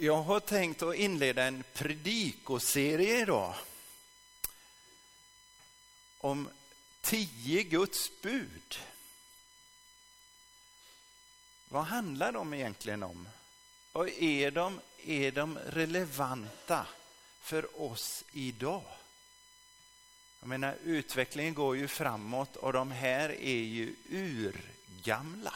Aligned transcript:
jag 0.00 0.22
har 0.22 0.40
tänkt 0.40 0.82
att 0.82 0.94
inleda 0.94 1.44
en 1.44 1.64
predikoserie 1.72 3.20
idag. 3.20 3.54
Om 6.18 6.48
tio 7.00 7.62
Guds 7.62 8.10
bud. 8.22 8.78
Vad 11.68 11.84
handlar 11.84 12.32
de 12.32 12.54
egentligen 12.54 13.02
om? 13.02 13.28
Och 13.92 14.08
är 14.08 14.50
de, 14.50 14.80
är 15.04 15.30
de 15.30 15.58
relevanta 15.58 16.86
för 17.40 17.82
oss 17.82 18.24
idag? 18.32 18.84
Jag 20.40 20.48
menar, 20.48 20.76
utvecklingen 20.84 21.54
går 21.54 21.76
ju 21.76 21.88
framåt 21.88 22.56
och 22.56 22.72
de 22.72 22.90
här 22.90 23.28
är 23.28 23.62
ju 23.62 23.94
urgamla. 24.10 25.54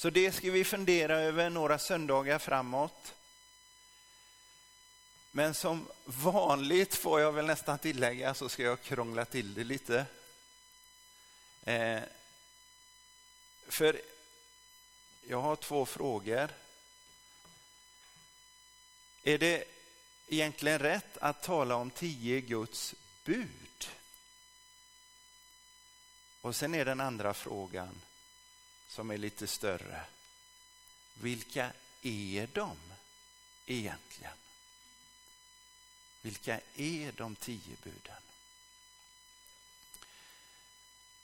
Så 0.00 0.10
det 0.10 0.32
ska 0.32 0.50
vi 0.50 0.64
fundera 0.64 1.20
över 1.20 1.50
några 1.50 1.78
söndagar 1.78 2.38
framåt. 2.38 3.14
Men 5.30 5.54
som 5.54 5.88
vanligt 6.04 6.94
får 6.94 7.20
jag 7.20 7.32
väl 7.32 7.46
nästan 7.46 7.78
tillägga 7.78 8.34
så 8.34 8.48
ska 8.48 8.62
jag 8.62 8.82
krångla 8.82 9.24
till 9.24 9.54
det 9.54 9.64
lite. 9.64 10.06
Eh, 11.64 12.00
för 13.68 14.00
jag 15.28 15.40
har 15.40 15.56
två 15.56 15.86
frågor. 15.86 16.50
Är 19.22 19.38
det 19.38 19.64
egentligen 20.28 20.78
rätt 20.78 21.18
att 21.18 21.42
tala 21.42 21.74
om 21.74 21.90
tio 21.90 22.40
Guds 22.40 22.94
bud? 23.24 23.88
Och 26.40 26.56
sen 26.56 26.74
är 26.74 26.84
den 26.84 27.00
andra 27.00 27.34
frågan 27.34 28.00
som 28.90 29.10
är 29.10 29.18
lite 29.18 29.46
större. 29.46 30.00
Vilka 31.14 31.72
är 32.02 32.48
de 32.52 32.76
egentligen? 33.66 34.32
Vilka 36.22 36.60
är 36.76 37.12
de 37.12 37.36
tio 37.36 37.76
buden? 37.82 38.22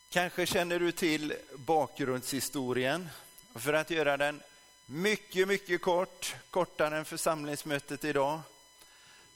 Kanske 0.08 0.46
känner 0.46 0.80
du 0.80 0.92
till 0.92 1.34
bakgrundshistorien. 1.54 3.08
För 3.54 3.72
att 3.72 3.90
göra 3.90 4.16
den 4.16 4.42
mycket, 4.86 5.48
mycket 5.48 5.82
kort, 5.82 6.34
kortare 6.50 6.98
än 6.98 7.04
församlingsmötet 7.04 8.04
idag, 8.04 8.40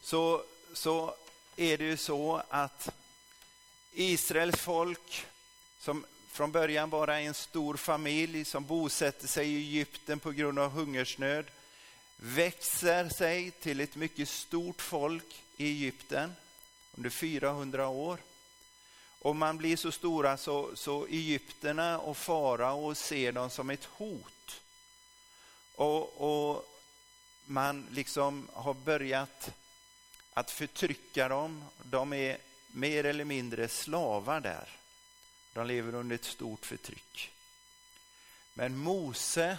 så, 0.03 0.45
så 0.73 1.15
är 1.57 1.79
det 1.79 1.85
ju 1.85 1.97
så 1.97 2.43
att 2.49 2.89
Israels 3.93 4.61
folk, 4.61 5.27
som 5.79 6.07
från 6.33 6.53
början 6.53 6.91
bara 6.91 7.21
en 7.21 7.35
stor 7.35 7.77
familj 7.77 8.45
som 8.45 8.65
bosätter 8.65 9.29
sig 9.29 9.53
i 9.53 9.57
Egypten 9.57 10.21
på 10.21 10.31
grund 10.31 10.59
av 10.59 10.71
hungersnöd, 10.71 11.45
växer 12.17 13.09
sig 13.09 13.51
till 13.51 13.81
ett 13.81 13.97
mycket 13.97 14.29
stort 14.29 14.83
folk 14.83 15.43
i 15.57 15.67
Egypten 15.67 16.33
under 16.97 17.11
400 17.11 17.89
år. 17.89 18.19
Och 19.19 19.37
man 19.37 19.57
blir 19.57 19.77
så 19.77 19.93
stora 19.93 20.37
så, 20.37 20.71
så 20.75 21.07
egyptierna 21.07 21.99
och 21.99 22.17
farao 22.17 22.95
ser 22.95 23.33
dem 23.33 23.51
som 23.51 23.71
ett 23.71 23.85
hot. 23.85 24.61
Och, 25.75 26.21
och 26.21 26.67
man 27.45 27.87
liksom 27.91 28.49
har 28.53 28.75
börjat 28.75 29.51
att 30.35 30.51
förtrycka 30.51 31.29
dem. 31.29 31.65
De 31.83 32.13
är 32.13 32.39
mer 32.67 33.05
eller 33.05 33.25
mindre 33.25 33.69
slavar 33.69 34.41
där. 34.41 34.80
De 35.53 35.67
lever 35.67 35.95
under 35.95 36.15
ett 36.15 36.25
stort 36.25 36.67
förtryck. 36.67 37.33
Men 38.55 38.77
Mose 38.77 39.59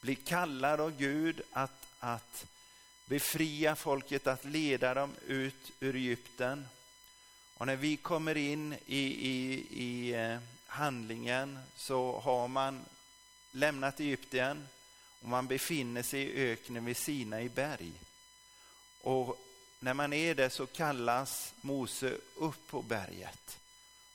blir 0.00 0.14
kallad 0.14 0.80
av 0.80 0.96
Gud 0.98 1.40
att, 1.52 1.86
att 1.98 2.46
befria 3.06 3.76
folket, 3.76 4.26
att 4.26 4.44
leda 4.44 4.94
dem 4.94 5.14
ut 5.26 5.72
ur 5.80 5.96
Egypten. 5.96 6.68
Och 7.54 7.66
när 7.66 7.76
vi 7.76 7.96
kommer 7.96 8.36
in 8.36 8.72
i, 8.86 9.02
i, 9.28 9.66
i 9.70 10.14
eh, 10.14 10.38
handlingen 10.66 11.58
så 11.76 12.20
har 12.20 12.48
man 12.48 12.84
lämnat 13.52 14.00
Egypten 14.00 14.68
och 15.22 15.28
man 15.28 15.46
befinner 15.46 16.02
sig 16.02 16.20
i 16.22 16.50
öknen 16.52 16.84
vid 16.84 16.96
Sina 16.96 17.42
i 17.42 17.48
berg. 17.48 17.92
Och 19.02 19.44
när 19.80 19.94
man 19.94 20.12
är 20.12 20.34
där 20.34 20.48
så 20.48 20.66
kallas 20.66 21.52
Mose 21.60 22.16
upp 22.34 22.66
på 22.66 22.82
berget. 22.82 23.58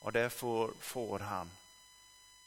Och 0.03 0.11
där 0.11 0.29
får, 0.29 0.73
får 0.79 1.19
han 1.19 1.51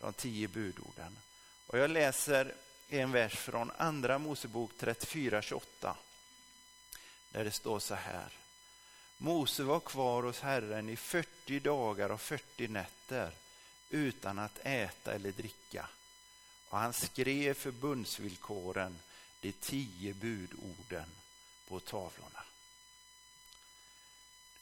de 0.00 0.12
tio 0.12 0.48
budorden. 0.48 1.18
Och 1.66 1.78
jag 1.78 1.90
läser 1.90 2.54
en 2.88 3.12
vers 3.12 3.32
från 3.32 3.70
Andra 3.76 4.18
Mosebok 4.18 4.70
34.28. 4.78 5.94
Där 7.30 7.44
det 7.44 7.50
står 7.50 7.78
så 7.78 7.94
här. 7.94 8.28
Mose 9.18 9.62
var 9.62 9.80
kvar 9.80 10.22
hos 10.22 10.40
Herren 10.40 10.88
i 10.88 10.96
40 10.96 11.60
dagar 11.60 12.10
och 12.10 12.20
40 12.20 12.68
nätter 12.68 13.32
utan 13.90 14.38
att 14.38 14.58
äta 14.62 15.12
eller 15.12 15.32
dricka. 15.32 15.88
Och 16.68 16.78
han 16.78 16.92
skrev 16.92 17.54
förbundsvillkoren, 17.54 18.98
de 19.40 19.52
tio 19.52 20.14
budorden, 20.14 21.08
på 21.68 21.80
tavlorna 21.80 22.42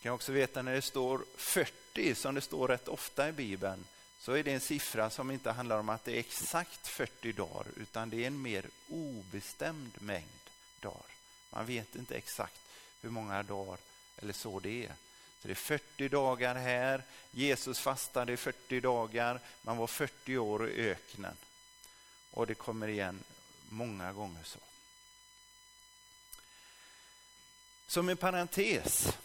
kan 0.05 0.13
också 0.13 0.33
veta 0.33 0.63
när 0.63 0.75
det 0.75 0.83
står 0.83 1.25
40, 1.37 2.15
som 2.15 2.35
det 2.35 2.41
står 2.41 2.69
rätt 2.69 2.89
ofta 2.89 3.29
i 3.29 3.33
Bibeln, 3.33 3.85
så 4.19 4.33
är 4.33 4.43
det 4.43 4.53
en 4.53 4.61
siffra 4.61 5.11
som 5.11 5.31
inte 5.31 5.51
handlar 5.51 5.79
om 5.79 5.89
att 5.89 6.05
det 6.05 6.13
är 6.13 6.19
exakt 6.19 6.87
40 6.87 7.33
dagar, 7.33 7.67
utan 7.77 8.11
det 8.11 8.23
är 8.23 8.27
en 8.27 8.43
mer 8.43 8.65
obestämd 8.89 9.93
mängd 10.01 10.51
dagar. 10.81 11.07
Man 11.51 11.67
vet 11.67 11.97
inte 11.97 12.15
exakt 12.15 12.61
hur 13.01 13.11
många 13.11 13.43
dagar 13.43 13.79
eller 14.17 14.33
så 14.33 14.61
det 14.61 14.85
är. 14.85 14.93
Så 15.43 15.49
det 15.49 15.53
är 15.53 15.55
40 15.55 16.09
dagar 16.09 16.55
här, 16.55 17.03
Jesus 17.31 17.79
fastade 17.79 18.33
i 18.33 18.37
40 18.37 18.81
dagar, 18.81 19.41
man 19.63 19.77
var 19.77 19.87
40 19.87 20.39
år 20.39 20.69
i 20.71 20.91
öknen. 20.91 21.37
Och 22.31 22.47
det 22.47 22.55
kommer 22.55 22.89
igen 22.89 23.25
många 23.69 24.13
gånger 24.13 24.45
så. 24.45 24.59
Som 27.87 28.09
en 28.09 28.17
parentes 28.17 29.19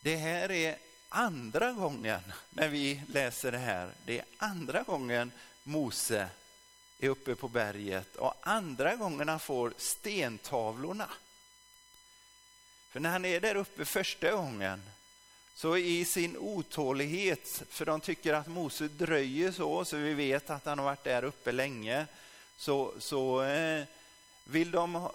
det 0.00 0.16
här 0.16 0.50
är 0.50 0.76
andra 1.08 1.72
gången 1.72 2.20
när 2.50 2.68
vi 2.68 3.02
läser 3.08 3.52
det 3.52 3.58
här. 3.58 3.90
Det 4.04 4.18
är 4.18 4.24
andra 4.38 4.82
gången 4.82 5.32
Mose 5.62 6.28
är 6.98 7.08
uppe 7.08 7.34
på 7.34 7.48
berget 7.48 8.16
och 8.16 8.34
andra 8.40 8.96
gången 8.96 9.28
han 9.28 9.40
får 9.40 9.72
stentavlorna. 9.76 11.08
För 12.90 13.00
när 13.00 13.10
han 13.10 13.24
är 13.24 13.40
där 13.40 13.54
uppe 13.54 13.84
första 13.84 14.32
gången 14.32 14.82
så 15.54 15.76
i 15.76 16.04
sin 16.04 16.36
otålighet, 16.36 17.62
för 17.68 17.86
de 17.86 18.00
tycker 18.00 18.34
att 18.34 18.46
Mose 18.46 18.88
dröjer 18.88 19.52
så, 19.52 19.84
så 19.84 19.96
vi 19.96 20.14
vet 20.14 20.50
att 20.50 20.64
han 20.64 20.78
har 20.78 20.84
varit 20.84 21.04
där 21.04 21.24
uppe 21.24 21.52
länge, 21.52 22.06
så, 22.56 22.92
så 22.98 23.42
eh, 23.42 23.84
vill 24.44 24.70
de 24.70 24.94
ha, 24.94 25.12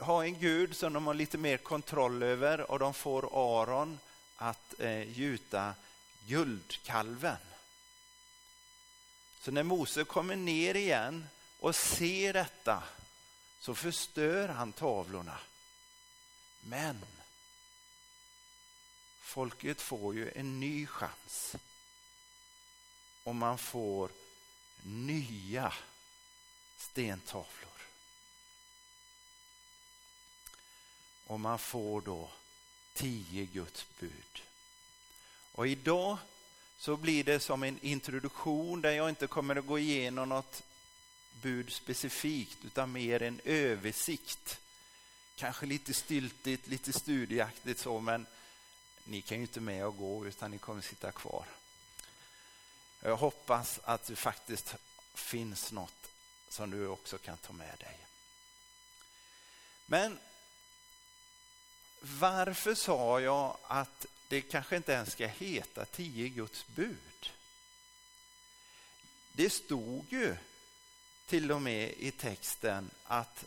ha 0.00 0.24
en 0.24 0.38
gud 0.38 0.76
som 0.76 0.92
de 0.92 1.06
har 1.06 1.14
lite 1.14 1.38
mer 1.38 1.56
kontroll 1.56 2.22
över 2.22 2.70
och 2.70 2.78
de 2.78 2.94
får 2.94 3.28
Aron 3.32 3.98
att 4.42 4.80
eh, 4.80 5.18
gjuta 5.18 5.74
guldkalven. 6.26 7.36
Så 9.40 9.50
när 9.50 9.62
Mose 9.62 10.04
kommer 10.04 10.36
ner 10.36 10.74
igen 10.74 11.28
och 11.58 11.76
ser 11.76 12.32
detta 12.32 12.82
så 13.58 13.74
förstör 13.74 14.48
han 14.48 14.72
tavlorna. 14.72 15.38
Men 16.60 17.04
folket 19.20 19.80
får 19.80 20.14
ju 20.14 20.32
en 20.34 20.60
ny 20.60 20.86
chans. 20.86 21.56
Och 23.24 23.34
man 23.34 23.58
får 23.58 24.10
nya 24.82 25.72
stentavlor. 26.76 27.80
Och 31.26 31.40
man 31.40 31.58
får 31.58 32.00
då 32.00 32.30
tio 33.00 33.44
Guds 33.44 33.86
bud. 33.98 34.42
Och 35.52 35.66
idag 35.66 36.18
så 36.78 36.96
blir 36.96 37.24
det 37.24 37.40
som 37.40 37.62
en 37.62 37.78
introduktion 37.82 38.80
där 38.80 38.90
jag 38.90 39.08
inte 39.08 39.26
kommer 39.26 39.56
att 39.56 39.66
gå 39.66 39.78
igenom 39.78 40.28
något 40.28 40.62
bud 41.42 41.72
specifikt 41.72 42.64
utan 42.64 42.92
mer 42.92 43.22
en 43.22 43.40
översikt. 43.44 44.60
Kanske 45.36 45.66
lite 45.66 45.94
styltigt, 45.94 46.66
lite 46.66 46.92
studieaktigt 46.92 47.80
så 47.80 48.00
men 48.00 48.26
ni 49.04 49.22
kan 49.22 49.38
ju 49.38 49.42
inte 49.42 49.60
med 49.60 49.86
och 49.86 49.96
gå 49.96 50.26
utan 50.26 50.50
ni 50.50 50.58
kommer 50.58 50.82
sitta 50.82 51.12
kvar. 51.12 51.44
Jag 53.02 53.16
hoppas 53.16 53.80
att 53.84 54.06
det 54.06 54.16
faktiskt 54.16 54.74
finns 55.14 55.72
något 55.72 56.10
som 56.48 56.70
du 56.70 56.86
också 56.86 57.18
kan 57.18 57.36
ta 57.36 57.52
med 57.52 57.78
dig. 57.78 57.98
Men 59.86 60.18
varför 62.00 62.74
sa 62.74 63.20
jag 63.20 63.56
att 63.62 64.06
det 64.28 64.40
kanske 64.40 64.76
inte 64.76 64.92
ens 64.92 65.12
ska 65.12 65.26
heta 65.26 65.84
tio 65.84 66.28
Guds 66.28 66.66
bud? 66.66 67.30
Det 69.32 69.50
stod 69.50 70.06
ju 70.12 70.36
till 71.26 71.52
och 71.52 71.62
med 71.62 71.94
i 71.98 72.10
texten 72.10 72.90
att 73.04 73.44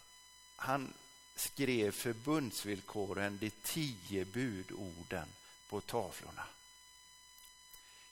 han 0.56 0.94
skrev 1.36 1.92
förbundsvillkoren, 1.92 3.38
de 3.38 3.50
tio 3.50 4.26
budorden, 4.26 5.28
på 5.70 5.82
tavlorna. 5.82 6.46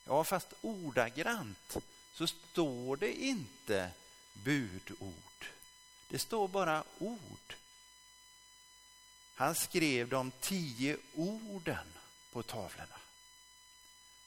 Ja, 0.06 0.24
fast 0.24 0.54
ordagrant 0.62 1.78
så 2.14 2.28
står 2.28 2.96
det 2.96 3.24
inte 3.24 3.92
budord. 4.34 5.46
Det 6.10 6.20
står 6.20 6.48
bara 6.48 6.84
ord. 7.00 7.56
Han 9.42 9.56
skrev 9.56 10.10
de 10.10 10.32
tio 10.32 10.98
orden 11.16 11.88
på 12.32 12.44
tavlorna. 12.44 13.00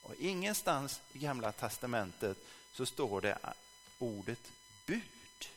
Och 0.02 0.14
ingenstans 0.14 1.00
i 1.12 1.19
Gamla 1.19 1.52
testamentet 1.52 2.38
så 2.72 2.87
står 2.87 3.20
det 3.20 3.38
ordet 3.99 4.50
bud. 4.87 5.49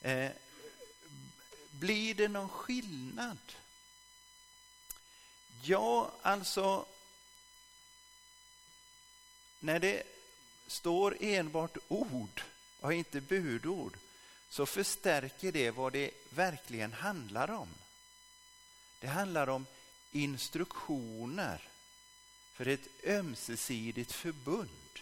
Eh, 0.00 0.30
blir 1.70 2.14
det 2.14 2.28
någon 2.28 2.48
skillnad? 2.48 3.38
Ja, 5.62 6.10
alltså 6.22 6.86
när 9.60 9.78
det 9.78 10.02
står 10.66 11.16
enbart 11.20 11.76
ord 11.88 12.42
och 12.80 12.92
inte 12.92 13.20
budord 13.20 13.96
så 14.48 14.66
förstärker 14.66 15.52
det 15.52 15.70
vad 15.70 15.92
det 15.92 16.10
verkligen 16.30 16.92
handlar 16.92 17.50
om. 17.50 17.68
Det 19.00 19.06
handlar 19.06 19.48
om 19.48 19.66
instruktioner 20.12 21.68
för 22.52 22.68
ett 22.68 22.88
ömsesidigt 23.04 24.12
förbund 24.12 24.98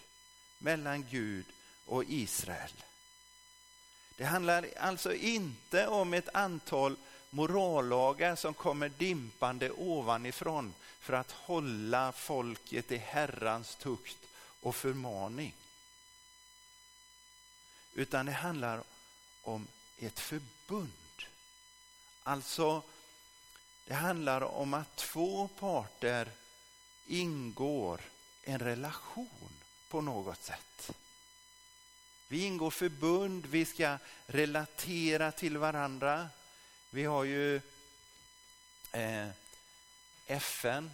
mellan 0.58 1.06
Gud 1.10 1.46
och 1.86 2.04
Israel. 2.04 2.72
Det 4.16 4.24
handlar 4.24 4.66
alltså 4.80 5.14
inte 5.14 5.86
om 5.86 6.14
ett 6.14 6.34
antal 6.34 6.96
morallagar 7.30 8.36
som 8.36 8.54
kommer 8.54 8.88
dimpande 8.88 9.70
ovanifrån 9.70 10.74
för 11.00 11.12
att 11.12 11.30
hålla 11.30 12.12
folket 12.12 12.92
i 12.92 12.96
Herrans 12.96 13.74
tukt 13.74 14.18
och 14.60 14.76
förmaning. 14.76 15.54
Utan 17.94 18.26
det 18.26 18.32
handlar 18.32 18.82
om 19.46 19.66
ett 19.98 20.20
förbund. 20.20 20.92
Alltså, 22.22 22.82
det 23.86 23.94
handlar 23.94 24.40
om 24.40 24.74
att 24.74 24.96
två 24.96 25.48
parter 25.48 26.30
ingår 27.06 28.00
en 28.42 28.58
relation 28.58 29.50
på 29.88 30.00
något 30.00 30.42
sätt. 30.42 30.90
Vi 32.28 32.44
ingår 32.44 32.70
förbund, 32.70 33.46
vi 33.46 33.64
ska 33.64 33.98
relatera 34.26 35.32
till 35.32 35.58
varandra. 35.58 36.28
Vi 36.90 37.04
har 37.04 37.24
ju 37.24 37.60
eh, 38.92 39.28
FN, 40.26 40.90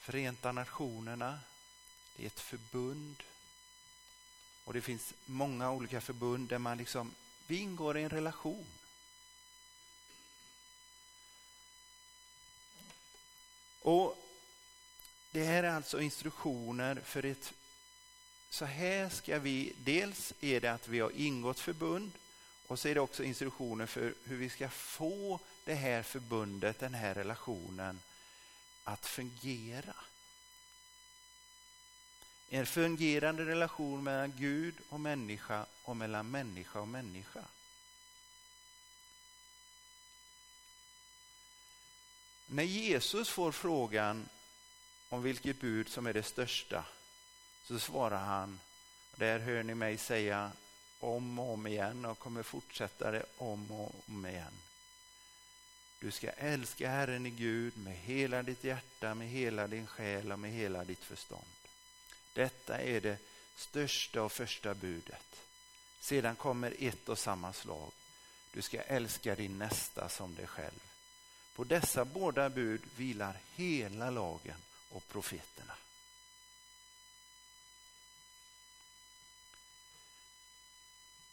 Förenta 0.00 0.52
Nationerna. 0.52 1.40
Det 2.16 2.22
är 2.22 2.26
ett 2.26 2.40
förbund. 2.40 3.22
Och 4.64 4.72
det 4.72 4.80
finns 4.80 5.14
många 5.26 5.70
olika 5.70 6.00
förbund 6.00 6.48
där 6.48 6.58
man 6.58 6.78
liksom, 6.78 7.14
vi 7.46 7.58
ingår 7.58 7.98
i 7.98 8.02
en 8.02 8.10
relation. 8.10 8.66
Och 13.80 14.18
Det 15.32 15.44
här 15.44 15.62
är 15.62 15.70
alltså 15.70 16.00
instruktioner 16.00 17.00
för 17.04 17.24
ett... 17.24 17.52
Så 18.50 18.64
här 18.64 19.08
ska 19.08 19.38
vi... 19.38 19.72
Dels 19.78 20.34
är 20.40 20.60
det 20.60 20.72
att 20.72 20.88
vi 20.88 21.00
har 21.00 21.10
ingått 21.10 21.60
förbund 21.60 22.12
och 22.66 22.78
så 22.78 22.88
är 22.88 22.94
det 22.94 23.00
också 23.00 23.24
instruktioner 23.24 23.86
för 23.86 24.14
hur 24.24 24.36
vi 24.36 24.50
ska 24.50 24.68
få 24.68 25.40
det 25.64 25.74
här 25.74 26.02
förbundet, 26.02 26.78
den 26.78 26.94
här 26.94 27.14
relationen 27.14 28.00
att 28.84 29.06
fungera. 29.06 29.94
En 32.54 32.66
fungerande 32.66 33.44
relation 33.44 34.04
mellan 34.04 34.32
Gud 34.36 34.74
och 34.88 35.00
människa 35.00 35.66
och 35.82 35.96
mellan 35.96 36.30
människa 36.30 36.80
och 36.80 36.88
människa. 36.88 37.44
När 42.46 42.62
Jesus 42.62 43.28
får 43.28 43.52
frågan 43.52 44.28
om 45.08 45.22
vilket 45.22 45.60
bud 45.60 45.88
som 45.88 46.06
är 46.06 46.12
det 46.12 46.22
största 46.22 46.84
så 47.64 47.78
svarar 47.78 48.24
han, 48.24 48.60
där 49.16 49.38
hör 49.38 49.62
ni 49.62 49.74
mig 49.74 49.98
säga 49.98 50.52
om 50.98 51.38
och 51.38 51.52
om 51.52 51.66
igen 51.66 52.04
och 52.04 52.18
kommer 52.18 52.42
fortsätta 52.42 53.10
det 53.10 53.24
om 53.36 53.70
och 53.70 53.94
om 54.06 54.26
igen. 54.26 54.54
Du 56.00 56.10
ska 56.10 56.30
älska 56.30 56.90
Herren 56.90 57.26
i 57.26 57.30
Gud 57.30 57.76
med 57.76 57.96
hela 57.96 58.42
ditt 58.42 58.64
hjärta, 58.64 59.14
med 59.14 59.28
hela 59.28 59.66
din 59.66 59.86
själ 59.86 60.32
och 60.32 60.38
med 60.38 60.52
hela 60.52 60.84
ditt 60.84 61.04
förstånd. 61.04 61.61
Detta 62.34 62.78
är 62.78 63.00
det 63.00 63.18
största 63.56 64.22
och 64.22 64.32
första 64.32 64.74
budet. 64.74 65.40
Sedan 66.00 66.36
kommer 66.36 66.74
ett 66.78 67.08
och 67.08 67.18
samma 67.18 67.52
slag. 67.52 67.92
Du 68.52 68.62
ska 68.62 68.82
älska 68.82 69.34
din 69.34 69.58
nästa 69.58 70.08
som 70.08 70.34
dig 70.34 70.46
själv. 70.46 70.82
På 71.54 71.64
dessa 71.64 72.04
båda 72.04 72.50
bud 72.50 72.82
vilar 72.96 73.36
hela 73.54 74.10
lagen 74.10 74.58
och 74.90 75.08
profeterna. 75.08 75.74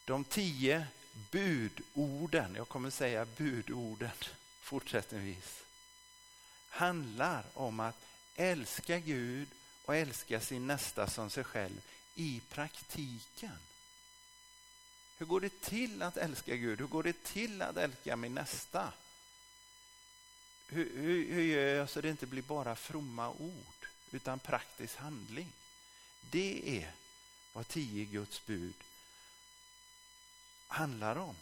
De 0.05 0.23
tio 0.23 0.87
budorden, 1.31 2.55
jag 2.55 2.67
kommer 2.67 2.89
säga 2.89 3.25
budorden 3.25 4.11
fortsättningsvis, 4.61 5.63
handlar 6.69 7.43
om 7.53 7.79
att 7.79 7.95
älska 8.35 8.99
Gud 8.99 9.47
och 9.89 9.95
älska 9.95 10.39
sin 10.39 10.67
nästa 10.67 11.09
som 11.09 11.29
sig 11.29 11.43
själv 11.43 11.81
i 12.15 12.41
praktiken. 12.49 13.57
Hur 15.17 15.25
går 15.25 15.41
det 15.41 15.61
till 15.61 16.01
att 16.01 16.17
älska 16.17 16.55
Gud? 16.55 16.79
Hur 16.79 16.87
går 16.87 17.03
det 17.03 17.23
till 17.23 17.61
att 17.61 17.77
älska 17.77 18.15
min 18.15 18.33
nästa? 18.33 18.93
Hur, 20.67 20.97
hur, 20.97 21.33
hur 21.33 21.41
gör 21.41 21.75
jag 21.75 21.89
så 21.89 22.01
det 22.01 22.09
inte 22.09 22.25
blir 22.25 22.41
bara 22.41 22.75
fromma 22.75 23.29
ord 23.29 23.87
utan 24.11 24.39
praktisk 24.39 24.95
handling? 24.97 25.51
Det 26.31 26.79
är 26.79 26.91
vad 27.53 27.67
tio 27.67 28.05
Guds 28.05 28.45
bud 28.45 28.75
handlar 30.67 31.15
om. 31.15 31.35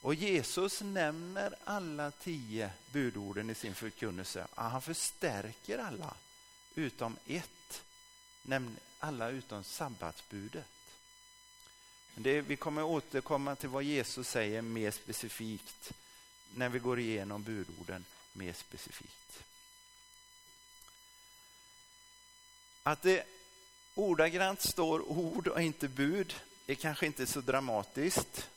Och 0.00 0.14
Jesus 0.14 0.80
nämner 0.80 1.54
alla 1.64 2.10
tio 2.10 2.70
budorden 2.92 3.50
i 3.50 3.54
sin 3.54 3.74
förkunnelse. 3.74 4.46
Han 4.54 4.82
förstärker 4.82 5.78
alla 5.78 6.14
utom 6.80 7.16
ett, 7.26 7.82
alla 8.98 9.28
utom 9.28 9.64
sabbatsbudet. 9.64 10.66
Det, 12.14 12.40
vi 12.40 12.56
kommer 12.56 12.82
återkomma 12.82 13.56
till 13.56 13.68
vad 13.68 13.82
Jesus 13.82 14.28
säger 14.28 14.62
mer 14.62 14.90
specifikt 14.90 15.92
när 16.54 16.68
vi 16.68 16.78
går 16.78 16.98
igenom 16.98 17.42
budorden 17.42 18.04
mer 18.32 18.52
specifikt. 18.52 19.42
Att 22.82 23.02
det 23.02 23.24
ordagrant 23.94 24.62
står 24.62 25.10
ord 25.10 25.48
och 25.48 25.62
inte 25.62 25.88
bud 25.88 26.34
är 26.66 26.74
kanske 26.74 27.06
inte 27.06 27.26
så 27.26 27.40
dramatiskt. 27.40 28.48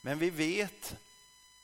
Men 0.00 0.18
vi 0.18 0.30
vet 0.30 0.96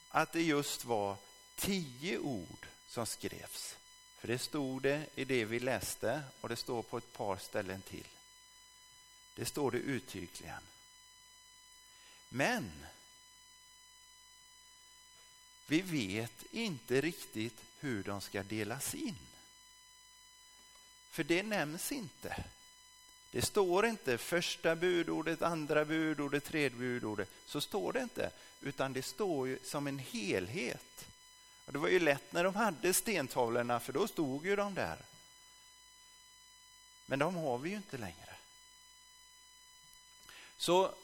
att 0.09 0.33
det 0.33 0.43
just 0.43 0.85
var 0.85 1.17
tio 1.57 2.19
ord 2.19 2.67
som 2.89 3.07
skrevs. 3.07 3.77
För 4.19 4.29
det 4.29 4.39
stod 4.39 4.83
det 4.83 5.07
i 5.15 5.25
det 5.25 5.45
vi 5.45 5.61
läste 5.61 6.23
och 6.41 6.49
det 6.49 6.57
står 6.57 6.83
på 6.83 6.99
ett 6.99 7.13
par 7.13 7.37
ställen 7.37 7.83
till. 7.83 8.07
Det 9.35 9.45
står 9.45 9.71
det 9.71 9.79
uttryckligen. 9.79 10.63
Men 12.29 12.71
vi 15.67 15.81
vet 15.81 16.45
inte 16.51 17.01
riktigt 17.01 17.61
hur 17.81 18.03
de 18.03 18.21
ska 18.21 18.43
delas 18.43 18.95
in. 18.95 19.17
För 21.11 21.25
det 21.25 21.43
nämns 21.43 21.93
inte. 21.93 22.45
Det 23.31 23.43
står 23.43 23.87
inte 23.87 24.19
första 24.19 24.77
budordet, 24.77 25.43
andra 25.43 25.85
budordet, 25.85 26.45
tredje 26.45 26.79
budordet. 26.79 27.31
Så 27.47 27.61
står 27.61 27.93
det 27.93 28.03
inte, 28.03 28.31
utan 28.61 28.93
det 28.93 29.03
står 29.03 29.59
som 29.65 29.87
en 29.87 29.99
helhet. 29.99 31.07
Och 31.67 31.73
det 31.73 31.79
var 31.79 31.89
ju 31.89 32.01
lätt 32.01 32.33
när 32.33 32.45
de 32.45 32.55
hade 32.55 32.95
stentavlorna, 32.95 33.81
för 33.81 33.93
då 33.93 34.09
stod 34.09 34.47
ju 34.47 34.57
de 34.57 34.75
där. 34.75 34.99
Men 37.07 37.19
de 37.19 37.37
har 37.37 37.59
vi 37.59 37.71
ju 37.71 37.77
inte 37.77 37.99
längre. 37.99 38.35
Så 40.57 40.95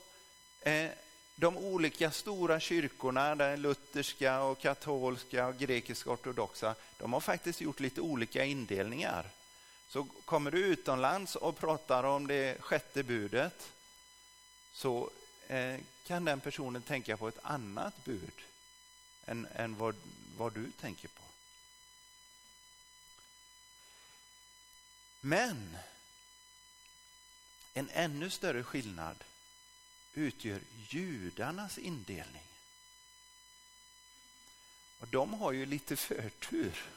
eh, 0.61 0.91
de 1.37 1.57
olika 1.57 2.11
stora 2.11 2.61
kyrkorna, 2.61 3.35
den 3.35 3.63
lutherska, 3.63 4.41
och 4.41 4.61
katolska 4.61 5.47
och 5.47 5.59
grekiska 5.59 6.11
ortodoxa, 6.11 6.75
de 6.99 7.13
har 7.13 7.21
faktiskt 7.21 7.61
gjort 7.61 7.81
lite 7.81 8.01
olika 8.01 8.45
indelningar. 8.45 9.27
Så 9.89 10.05
kommer 10.25 10.51
du 10.51 10.59
utomlands 10.59 11.37
och 11.37 11.59
pratar 11.59 12.05
om 12.05 12.27
det 12.27 12.61
sjätte 12.61 13.03
budet 13.03 13.71
så 14.73 15.11
eh, 15.49 15.77
kan 16.07 16.25
den 16.25 16.41
personen 16.41 16.83
tänka 16.83 17.17
på 17.17 17.29
ett 17.29 17.39
annat 17.43 18.05
bud 18.05 18.33
än, 19.27 19.47
än 19.55 19.77
vad, 19.77 19.95
vad 20.41 20.53
du 20.53 20.71
tänker 20.71 21.09
på. 21.09 21.23
Men 25.21 25.77
en 27.75 27.91
ännu 27.93 28.31
större 28.31 28.63
skillnad 28.63 29.25
utgör 30.15 30.61
judarnas 30.89 31.79
indelning. 31.79 32.43
Och 34.99 35.09
de 35.09 35.35
har 35.35 35.53
ju 35.53 35.67
lite 35.67 35.97
förtur. 35.97 36.91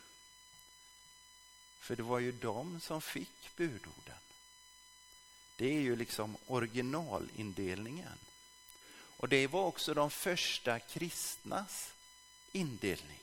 För 1.79 1.95
det 1.95 2.03
var 2.03 2.19
ju 2.19 2.31
de 2.31 2.79
som 2.79 3.01
fick 3.01 3.55
budorden. 3.55 4.17
Det 5.55 5.67
är 5.67 5.81
ju 5.81 5.95
liksom 5.95 6.37
originalindelningen. 6.47 8.17
Och 9.17 9.29
det 9.29 9.47
var 9.47 9.63
också 9.63 9.93
de 9.93 10.11
första 10.11 10.79
kristnas 10.79 11.93
indelning. 12.51 13.22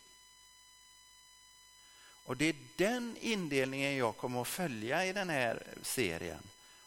Och 2.31 2.37
det 2.37 2.49
är 2.49 2.57
den 2.77 3.17
indelningen 3.21 3.97
jag 3.97 4.17
kommer 4.17 4.43
att 4.43 4.49
följa 4.49 5.07
i 5.07 5.13
den 5.13 5.31
här 5.31 5.63
serien. 5.83 6.43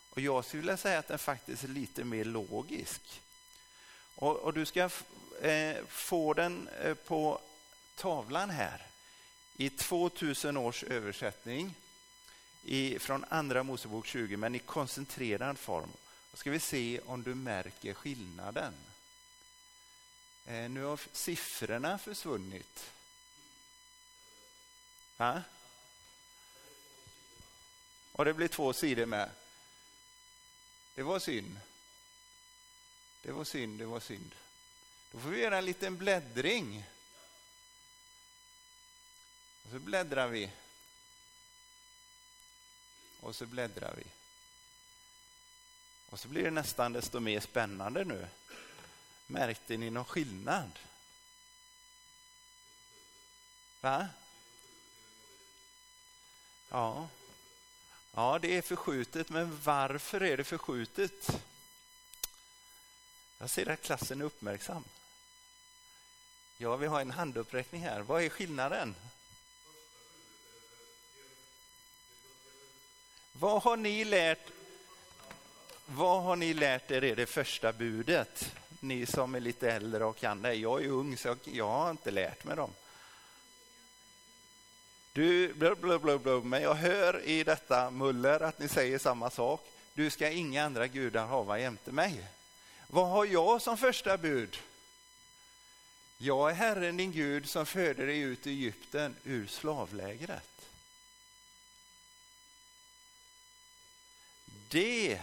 Och 0.09 0.21
jag 0.21 0.45
skulle 0.45 0.62
vilja 0.62 0.77
säga 0.77 1.00
att 1.00 1.07
den 1.07 1.19
faktiskt 1.19 1.63
är 1.63 1.67
lite 1.67 2.03
mer 2.03 2.25
logisk. 2.25 3.21
Och, 4.15 4.35
och 4.35 4.53
du 4.53 4.65
ska 4.65 4.89
eh, 5.41 5.77
få 5.88 6.33
den 6.33 6.69
eh, 6.83 6.93
på 6.93 7.39
tavlan 7.95 8.50
här 8.50 8.81
i 9.57 9.69
2000 9.69 10.57
års 10.57 10.83
översättning 10.83 11.75
i, 12.63 13.00
från 13.00 13.25
Andra 13.29 13.63
Mosebok 13.63 14.07
20, 14.07 14.38
men 14.38 14.55
i 14.55 14.59
koncentrerad 14.59 15.57
form. 15.57 15.89
Då 16.31 16.38
ska 16.38 16.51
vi 16.51 16.59
se 16.59 17.00
om 17.05 17.23
du 17.23 17.35
märker 17.35 17.93
skillnaden. 17.93 18.73
Eh, 20.45 20.69
nu 20.69 20.83
har 20.83 21.00
siffrorna 21.12 21.97
försvunnit. 21.97 22.92
Va? 25.24 25.44
Och 28.12 28.25
det 28.25 28.34
blir 28.34 28.48
två 28.48 28.74
sidor 28.74 29.06
med. 29.06 29.30
Det 30.96 31.03
var 31.03 31.20
synd. 31.20 31.60
Det 33.22 33.32
var 33.32 33.44
synd, 33.44 33.80
det 33.80 33.86
var 33.86 34.00
synd. 34.00 34.36
Då 35.12 35.20
får 35.20 35.30
vi 35.30 35.42
göra 35.42 35.58
en 35.58 35.65
liten 35.65 35.98
bläddring. 35.98 36.86
Och 39.63 39.72
så 39.72 39.80
bläddrar 39.80 40.27
vi. 40.27 40.51
Och 43.20 43.36
så 43.36 43.46
bläddrar 43.46 43.94
vi. 43.96 44.06
Och 46.10 46.20
så 46.20 46.27
blir 46.27 46.44
det 46.44 46.51
nästan 46.51 46.94
desto 46.94 47.20
mer 47.20 47.39
spännande 47.39 48.03
nu. 48.06 48.27
Märkte 49.27 49.77
ni 49.77 49.89
någon 49.89 50.06
skillnad? 50.06 50.80
Va? 53.82 54.10
Ja. 56.74 57.08
ja, 58.13 58.39
det 58.42 58.58
är 58.58 58.62
förskjutet, 58.62 59.30
men 59.30 59.60
varför 59.63 60.24
är 60.24 60.38
det 60.38 60.44
förskjutet? 60.44 61.42
Jag 63.39 63.50
ser 63.50 63.70
att 63.70 63.82
klassen 63.82 64.22
är 64.22 64.25
uppmärksam. 64.25 64.84
Ja, 66.58 66.75
vi 66.75 66.88
har 66.88 67.01
en 67.01 67.12
handuppräckning 67.12 67.82
här. 67.82 68.01
Vad 68.01 68.24
är 68.24 68.30
skillnaden? 68.30 68.96
Vad 73.32 73.63
har 73.63 73.77
ni 73.77 74.06
lärt 74.06 74.50
vad 75.86 76.24
har 76.24 76.36
ni 76.36 76.53
lärt 76.53 76.92
er 76.92 77.03
är 77.03 77.15
det 77.15 77.25
första 77.25 77.74
budet? 77.74 78.56
Ni 78.80 79.06
som 79.06 79.36
är 79.36 79.39
lite 79.39 79.72
äldre 79.72 80.06
och 80.06 80.18
kan 80.18 80.42
det. 80.42 80.53
Jag 80.53 80.84
är 80.84 80.89
ung 80.89 81.18
så 81.18 81.27
jag, 81.27 81.38
jag 81.44 81.68
har 81.68 81.92
inte 81.92 82.12
lärt 82.12 82.44
mig 82.44 82.56
dem. 82.56 82.74
Du, 85.13 85.53
blub, 85.53 85.79
blub, 85.79 86.01
blub, 86.01 86.22
blub, 86.22 86.46
men 86.46 86.62
jag 86.62 86.75
hör 86.75 87.22
i 87.22 87.43
detta 87.43 87.91
muller 87.91 88.39
att 88.39 88.60
ni 88.60 88.67
säger 88.67 89.00
samma 89.00 89.29
sak. 89.29 89.67
Du 89.93 90.10
ska 90.10 90.29
inga 90.29 90.65
andra 90.65 90.88
gudar 90.88 91.27
hava 91.27 91.60
jämte 91.60 91.91
mig. 91.91 92.27
Vad 92.88 93.10
har 93.10 93.25
jag 93.25 93.62
som 93.62 93.77
första 93.77 94.17
bud? 94.17 94.58
Jag 96.17 96.50
är 96.51 96.55
Herren 96.55 96.98
din 96.98 97.12
Gud 97.12 97.50
som 97.50 97.65
förde 97.65 98.05
dig 98.05 98.20
ut 98.20 98.48
i 98.48 98.50
Egypten 98.50 99.15
ur 99.24 99.48
slavlägret. 99.48 100.70
Det 104.70 105.22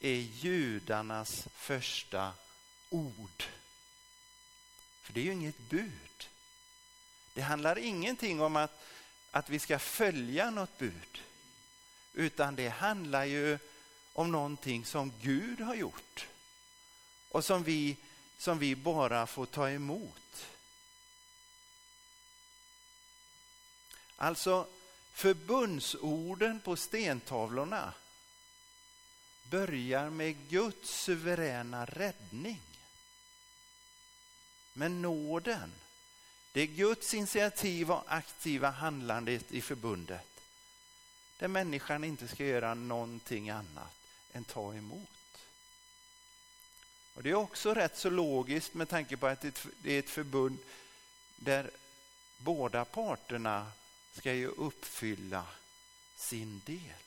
är 0.00 0.16
judarnas 0.16 1.48
första 1.54 2.32
ord. 2.90 3.44
För 5.02 5.12
det 5.12 5.20
är 5.20 5.24
ju 5.24 5.32
inget 5.32 5.58
bud. 5.58 6.28
Det 7.34 7.40
handlar 7.40 7.78
ingenting 7.78 8.40
om 8.40 8.56
att, 8.56 8.82
att 9.30 9.50
vi 9.50 9.58
ska 9.58 9.78
följa 9.78 10.50
något 10.50 10.78
bud. 10.78 11.20
Utan 12.12 12.56
det 12.56 12.68
handlar 12.68 13.24
ju 13.24 13.58
om 14.12 14.32
någonting 14.32 14.84
som 14.84 15.12
Gud 15.20 15.60
har 15.60 15.74
gjort. 15.74 16.26
Och 17.28 17.44
som 17.44 17.62
vi, 17.62 17.96
som 18.38 18.58
vi 18.58 18.76
bara 18.76 19.26
får 19.26 19.46
ta 19.46 19.70
emot. 19.70 20.46
Alltså, 24.16 24.66
förbundsorden 25.12 26.60
på 26.60 26.76
stentavlorna 26.76 27.94
börjar 29.50 30.10
med 30.10 30.48
Guds 30.48 30.90
suveräna 30.90 31.84
räddning. 31.84 32.60
Men 34.72 35.02
nåden, 35.02 35.72
det 36.52 36.60
är 36.60 36.66
Guds 36.66 37.14
initiativ 37.14 37.90
och 37.90 38.04
aktiva 38.06 38.70
handlandet 38.70 39.52
i 39.52 39.60
förbundet 39.60 40.26
där 41.38 41.48
människan 41.48 42.04
inte 42.04 42.28
ska 42.28 42.44
göra 42.44 42.74
någonting 42.74 43.50
annat 43.50 43.94
än 44.32 44.44
ta 44.44 44.74
emot. 44.74 45.08
Och 47.14 47.22
Det 47.22 47.30
är 47.30 47.34
också 47.34 47.74
rätt 47.74 47.98
så 47.98 48.10
logiskt 48.10 48.74
med 48.74 48.88
tanke 48.88 49.16
på 49.16 49.26
att 49.26 49.40
det 49.82 49.94
är 49.94 49.98
ett 49.98 50.10
förbund 50.10 50.58
där 51.36 51.70
båda 52.36 52.84
parterna 52.84 53.72
ska 54.12 54.32
ju 54.32 54.46
uppfylla 54.46 55.46
sin 56.16 56.62
del. 56.64 57.02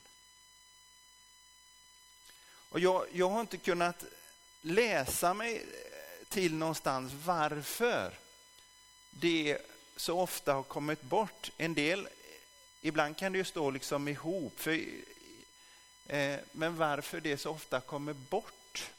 Och 2.69 2.79
jag, 2.79 3.05
jag 3.11 3.29
har 3.29 3.41
inte 3.41 3.57
kunnat 3.57 4.03
läsa 4.61 5.33
mig 5.33 5.65
till 6.29 6.53
någonstans 6.53 7.13
varför 7.13 8.13
det 9.19 9.57
så 9.95 10.19
ofta 10.19 10.53
har 10.53 10.63
kommit 10.63 11.01
bort. 11.01 11.51
En 11.57 11.73
del, 11.73 12.07
ibland 12.81 13.17
kan 13.17 13.31
det 13.31 13.37
ju 13.37 13.43
stå 13.43 13.69
liksom 13.71 14.07
ihop, 14.07 14.59
för, 14.59 14.79
eh, 16.07 16.39
men 16.51 16.77
varför 16.77 17.21
det 17.21 17.37
så 17.37 17.51
ofta 17.51 17.81
kommer 17.81 18.13
bort. 18.13 18.91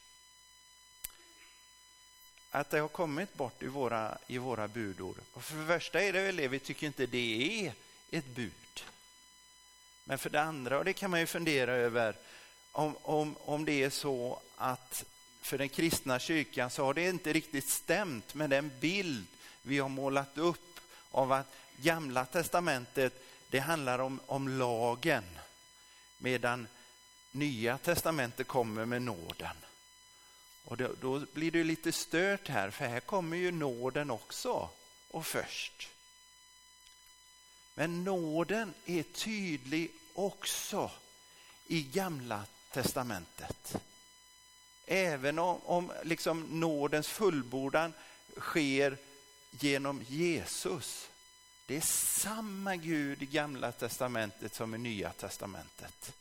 Att 2.51 2.69
det 2.69 2.79
har 2.79 2.87
kommit 2.87 3.33
bort 3.33 3.63
i 3.63 3.67
våra, 3.67 4.17
i 4.27 4.37
våra 4.37 4.67
budord. 4.67 5.17
Och 5.33 5.43
för 5.43 5.57
det 5.57 5.67
första 5.67 6.01
är 6.01 6.13
det 6.13 6.21
väl 6.21 6.35
det, 6.35 6.47
vi 6.47 6.59
tycker 6.59 6.87
inte 6.87 7.05
det 7.05 7.65
är 7.65 7.73
ett 8.11 8.25
bud. 8.25 8.83
Men 10.03 10.17
för 10.17 10.29
det 10.29 10.41
andra, 10.41 10.77
och 10.77 10.85
det 10.85 10.93
kan 10.93 11.11
man 11.11 11.19
ju 11.19 11.25
fundera 11.25 11.71
över, 11.71 12.15
om, 12.71 12.95
om, 13.01 13.35
om 13.39 13.65
det 13.65 13.83
är 13.83 13.89
så 13.89 14.41
att 14.55 15.05
för 15.41 15.57
den 15.57 15.69
kristna 15.69 16.19
kyrkan 16.19 16.69
så 16.69 16.85
har 16.85 16.93
det 16.93 17.09
inte 17.09 17.33
riktigt 17.33 17.69
stämt 17.69 18.33
med 18.33 18.49
den 18.49 18.71
bild 18.79 19.27
vi 19.67 19.79
har 19.79 19.89
målat 19.89 20.37
upp 20.37 20.79
av 21.11 21.31
att 21.31 21.55
Gamla 21.77 22.25
testamentet 22.25 23.23
det 23.49 23.59
handlar 23.59 23.99
om, 23.99 24.19
om 24.25 24.47
lagen 24.47 25.23
medan 26.17 26.67
Nya 27.31 27.77
testamentet 27.77 28.47
kommer 28.47 28.85
med 28.85 29.01
nåden. 29.01 29.55
Och 30.63 30.77
då, 30.77 30.89
då 31.01 31.25
blir 31.33 31.51
det 31.51 31.63
lite 31.63 31.91
stört 31.91 32.47
här, 32.47 32.69
för 32.69 32.85
här 32.85 32.99
kommer 32.99 33.37
ju 33.37 33.51
nåden 33.51 34.11
också 34.11 34.69
och 35.11 35.25
först. 35.25 35.89
Men 37.73 38.03
nåden 38.03 38.73
är 38.85 39.03
tydlig 39.03 39.91
också 40.13 40.91
i 41.67 41.83
Gamla 41.83 42.43
testamentet. 42.71 43.75
Även 44.85 45.39
om, 45.39 45.59
om 45.65 45.91
liksom 46.03 46.59
nådens 46.59 47.07
fullbordan 47.07 47.93
sker 48.39 48.97
genom 49.59 50.03
Jesus. 50.07 51.07
Det 51.65 51.77
är 51.77 51.81
samma 51.81 52.75
Gud 52.75 53.23
i 53.23 53.25
Gamla 53.25 53.71
testamentet 53.71 54.55
som 54.55 54.75
i 54.75 54.77
Nya 54.77 55.11
testamentet. 55.11 56.13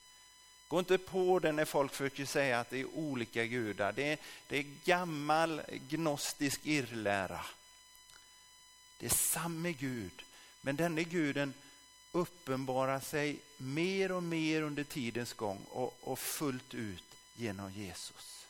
Gå 0.68 0.78
inte 0.78 0.98
på 0.98 1.38
det 1.38 1.52
när 1.52 1.64
folk 1.64 1.92
försöker 1.92 2.26
säga 2.26 2.60
att 2.60 2.70
det 2.70 2.80
är 2.80 2.98
olika 2.98 3.44
gudar. 3.44 3.92
Det 3.92 4.12
är, 4.12 4.18
det 4.48 4.58
är 4.58 4.64
gammal 4.84 5.62
gnostisk 5.88 6.60
irrlära. 6.62 7.44
Det 8.98 9.06
är 9.06 9.10
samma 9.10 9.70
Gud, 9.70 10.22
men 10.60 10.76
denne 10.76 11.04
guden 11.04 11.54
uppenbarar 12.12 13.00
sig 13.00 13.38
mer 13.56 14.12
och 14.12 14.22
mer 14.22 14.62
under 14.62 14.84
tidens 14.84 15.32
gång 15.32 15.58
och, 15.70 15.98
och 16.00 16.18
fullt 16.18 16.74
ut 16.74 17.04
genom 17.34 17.72
Jesus. 17.72 18.45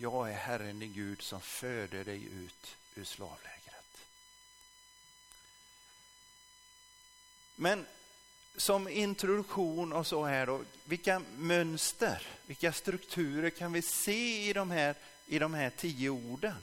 Jag 0.00 0.30
är 0.30 0.34
Herren 0.34 0.78
din 0.78 0.92
Gud 0.92 1.22
som 1.22 1.40
föder 1.40 2.04
dig 2.04 2.24
ut 2.24 2.76
ur 2.94 3.04
slavlägret. 3.04 3.98
Men 7.56 7.86
som 8.56 8.88
introduktion 8.88 9.92
och 9.92 10.06
så 10.06 10.24
här 10.24 10.46
då, 10.46 10.64
vilka 10.84 11.22
mönster, 11.36 12.26
vilka 12.46 12.72
strukturer 12.72 13.50
kan 13.50 13.72
vi 13.72 13.82
se 13.82 14.48
i 14.48 14.52
de 14.52 14.70
här, 14.70 14.94
i 15.26 15.38
de 15.38 15.54
här 15.54 15.70
tio 15.70 16.10
orden? 16.10 16.62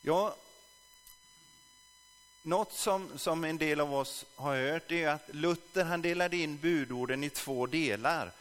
Ja, 0.00 0.36
något 2.42 2.72
som, 2.72 3.18
som 3.18 3.44
en 3.44 3.58
del 3.58 3.80
av 3.80 3.94
oss 3.94 4.24
har 4.34 4.56
hört 4.56 4.92
är 4.92 5.08
att 5.08 5.34
Luther 5.34 5.84
han 5.84 6.02
delade 6.02 6.36
in 6.36 6.58
budorden 6.58 7.24
i 7.24 7.30
två 7.30 7.66
delar. 7.66 8.32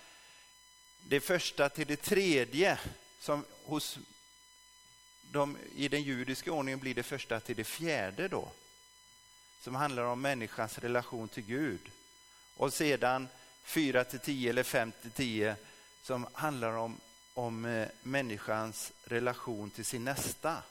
Det 1.07 1.19
första 1.19 1.69
till 1.69 1.87
det 1.87 2.01
tredje, 2.01 2.79
som 3.19 3.45
hos 3.63 3.97
de, 5.31 5.57
i 5.75 5.87
den 5.87 6.01
judiska 6.01 6.51
ordningen 6.51 6.79
blir 6.79 6.95
det 6.95 7.03
första 7.03 7.39
till 7.39 7.55
det 7.55 7.63
fjärde 7.63 8.27
då 8.27 8.51
som 9.61 9.75
handlar 9.75 10.03
om 10.03 10.21
människans 10.21 10.77
relation 10.77 11.29
till 11.29 11.43
Gud. 11.43 11.91
Och 12.55 12.73
sedan 12.73 13.27
4 13.63 14.03
till 14.03 14.19
10 14.19 14.49
eller 14.49 14.63
5 14.63 14.91
till 15.01 15.11
10 15.11 15.55
som 16.01 16.27
handlar 16.33 16.77
om, 16.77 16.97
om 17.33 17.65
eh, 17.65 17.87
människans 18.03 18.91
relation 19.03 19.69
till 19.69 19.85
sin 19.85 20.03
nästa. 20.03 20.63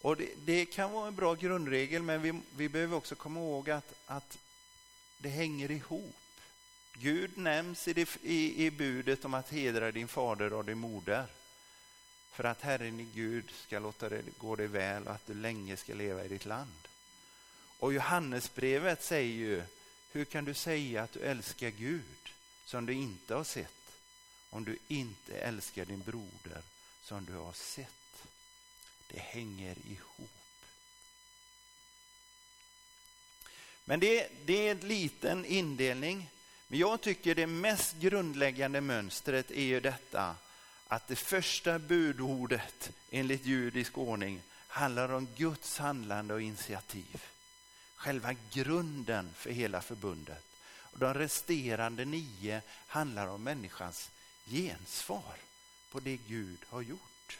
Och 0.00 0.16
det, 0.16 0.28
det, 0.44 0.66
kan 0.66 0.92
vara 0.92 1.08
en 1.08 1.14
bra 1.14 1.34
grundregel, 1.34 2.02
men 2.02 2.22
vi, 2.22 2.40
vi 2.56 2.68
behöver 2.68 2.96
också 2.96 3.14
komma 3.14 3.40
ihåg 3.40 3.70
att, 3.70 3.94
att 4.06 4.38
det 5.18 5.28
hänger 5.28 5.70
ihop. 5.70 6.16
Gud 7.00 7.38
nämns 7.38 7.88
i, 7.88 7.92
det, 7.92 8.16
i, 8.22 8.66
i 8.66 8.70
budet 8.70 9.24
om 9.24 9.34
att 9.34 9.50
hedra 9.50 9.92
din 9.92 10.08
fader 10.08 10.52
och 10.52 10.64
din 10.64 10.78
moder 10.78 11.26
för 12.32 12.44
att 12.44 12.62
Herren 12.62 13.00
i 13.00 13.04
Gud 13.14 13.50
ska 13.66 13.78
låta 13.78 14.08
det 14.08 14.22
gå 14.38 14.56
dig 14.56 14.66
väl 14.66 15.06
och 15.06 15.14
att 15.14 15.26
du 15.26 15.34
länge 15.34 15.76
ska 15.76 15.94
leva 15.94 16.24
i 16.24 16.28
ditt 16.28 16.46
land. 16.46 16.88
Och 17.78 17.92
Johannesbrevet 17.92 19.04
säger 19.04 19.34
ju, 19.34 19.62
hur 20.12 20.24
kan 20.24 20.44
du 20.44 20.54
säga 20.54 21.02
att 21.02 21.12
du 21.12 21.20
älskar 21.20 21.70
Gud 21.70 22.02
som 22.64 22.86
du 22.86 22.92
inte 22.92 23.34
har 23.34 23.44
sett 23.44 23.72
om 24.50 24.64
du 24.64 24.78
inte 24.88 25.38
älskar 25.38 25.84
din 25.84 26.00
broder 26.00 26.62
som 27.02 27.24
du 27.24 27.32
har 27.32 27.52
sett? 27.52 28.26
Det 29.08 29.18
hänger 29.18 29.76
ihop. 29.90 30.30
Men 33.84 34.00
det, 34.00 34.28
det 34.46 34.68
är 34.68 34.70
en 34.70 34.88
liten 34.88 35.44
indelning. 35.44 36.30
Men 36.68 36.78
jag 36.78 37.00
tycker 37.00 37.34
det 37.34 37.46
mest 37.46 37.96
grundläggande 37.96 38.80
mönstret 38.80 39.50
är 39.50 39.62
ju 39.62 39.80
detta 39.80 40.36
att 40.88 41.08
det 41.08 41.16
första 41.16 41.78
budordet 41.78 42.90
enligt 43.10 43.46
judisk 43.46 43.98
ordning 43.98 44.42
handlar 44.68 45.08
om 45.08 45.28
Guds 45.36 45.78
handlande 45.78 46.34
och 46.34 46.42
initiativ. 46.42 47.24
Själva 47.96 48.34
grunden 48.52 49.30
för 49.34 49.50
hela 49.50 49.80
förbundet. 49.80 50.44
Och 50.92 50.98
de 50.98 51.14
resterande 51.14 52.04
nio 52.04 52.62
handlar 52.86 53.26
om 53.26 53.42
människans 53.42 54.10
gensvar 54.46 55.36
på 55.90 56.00
det 56.00 56.16
Gud 56.16 56.58
har 56.68 56.82
gjort. 56.82 57.38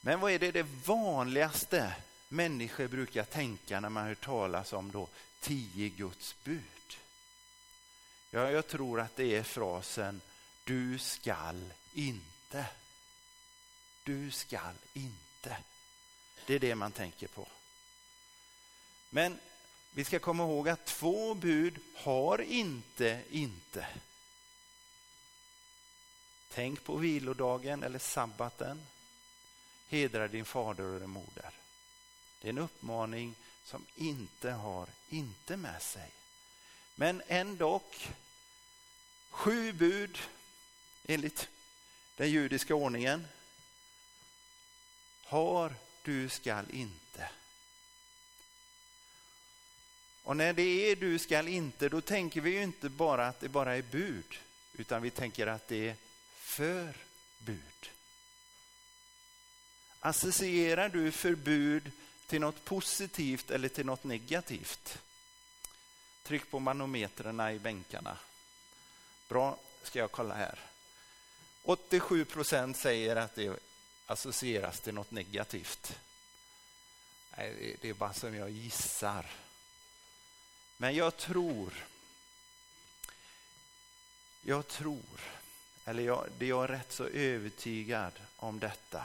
Men 0.00 0.20
vad 0.20 0.32
är 0.32 0.38
det, 0.38 0.50
det 0.50 0.66
vanligaste 0.84 1.94
människor 2.28 2.88
brukar 2.88 3.24
tänka 3.24 3.80
när 3.80 3.88
man 3.88 4.06
hör 4.06 4.14
talas 4.14 4.72
om 4.72 4.90
då 4.90 5.08
tio 5.40 5.88
Guds 5.88 6.34
bud? 6.44 6.96
Ja, 8.30 8.50
jag 8.50 8.66
tror 8.66 9.00
att 9.00 9.16
det 9.16 9.36
är 9.36 9.42
frasen 9.42 10.20
du 10.64 10.98
skall 10.98 11.72
inte. 11.94 12.66
Du 14.04 14.30
skall 14.30 14.74
inte. 14.92 15.56
Det 16.46 16.54
är 16.54 16.58
det 16.58 16.74
man 16.74 16.92
tänker 16.92 17.28
på. 17.28 17.48
Men 19.10 19.38
vi 19.90 20.04
ska 20.04 20.18
komma 20.18 20.42
ihåg 20.42 20.68
att 20.68 20.86
två 20.86 21.34
bud 21.34 21.78
har 21.94 22.42
inte 22.42 23.22
inte. 23.30 23.86
Tänk 26.48 26.84
på 26.84 26.96
vilodagen 26.96 27.82
eller 27.82 27.98
sabbaten. 27.98 28.86
Hedra 29.88 30.28
din 30.28 30.44
fader 30.44 30.84
och 30.84 31.00
din 31.00 31.10
moder. 31.10 31.57
Det 32.40 32.48
är 32.48 32.52
en 32.52 32.58
uppmaning 32.58 33.34
som 33.64 33.86
inte 33.96 34.50
har 34.50 34.88
inte 35.08 35.56
med 35.56 35.82
sig. 35.82 36.10
Men 36.94 37.22
ändock, 37.26 38.08
sju 39.30 39.72
bud 39.72 40.18
enligt 41.06 41.48
den 42.16 42.30
judiska 42.30 42.74
ordningen 42.74 43.26
har 45.24 45.74
du 46.02 46.28
skall 46.28 46.70
inte. 46.70 47.30
Och 50.22 50.36
när 50.36 50.52
det 50.52 50.90
är 50.90 50.96
du 50.96 51.18
skall 51.18 51.48
inte, 51.48 51.88
då 51.88 52.00
tänker 52.00 52.40
vi 52.40 52.50
ju 52.50 52.62
inte 52.62 52.88
bara 52.88 53.26
att 53.26 53.40
det 53.40 53.48
bara 53.48 53.76
är 53.76 53.82
bud, 53.82 54.38
utan 54.72 55.02
vi 55.02 55.10
tänker 55.10 55.46
att 55.46 55.68
det 55.68 55.88
är 55.88 55.96
förbud. 56.38 57.90
Associerar 60.00 60.88
du 60.88 61.12
förbud 61.12 61.92
till 62.28 62.40
något 62.40 62.64
positivt 62.64 63.50
eller 63.50 63.68
till 63.68 63.86
något 63.86 64.04
negativt? 64.04 64.98
Tryck 66.22 66.50
på 66.50 66.58
manometrarna 66.58 67.52
i 67.52 67.58
bänkarna. 67.58 68.18
Bra, 69.28 69.58
ska 69.82 69.98
jag 69.98 70.12
kolla 70.12 70.34
här. 70.34 70.58
87 71.62 72.24
procent 72.24 72.76
säger 72.76 73.16
att 73.16 73.34
det 73.34 73.58
associeras 74.06 74.80
till 74.80 74.94
något 74.94 75.10
negativt. 75.10 75.98
Nej, 77.36 77.76
det 77.80 77.88
är 77.88 77.94
bara 77.94 78.12
som 78.12 78.34
jag 78.34 78.50
gissar. 78.50 79.26
Men 80.76 80.94
jag 80.94 81.16
tror, 81.16 81.86
jag 84.42 84.68
tror, 84.68 85.20
eller 85.84 86.02
jag, 86.02 86.26
det 86.38 86.46
jag 86.46 86.64
är 86.64 86.68
rätt 86.68 86.92
så 86.92 87.04
övertygad 87.04 88.12
om 88.36 88.58
detta, 88.58 89.04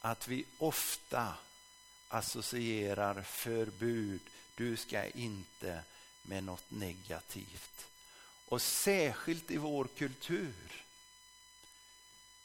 att 0.00 0.28
vi 0.28 0.44
ofta 0.58 1.34
associerar 2.08 3.22
förbud 3.22 4.20
du 4.54 4.76
ska 4.76 5.04
inte 5.06 5.82
med 6.22 6.44
något 6.44 6.70
negativt. 6.70 7.86
Och 8.48 8.62
särskilt 8.62 9.50
i 9.50 9.56
vår 9.56 9.84
kultur. 9.84 10.84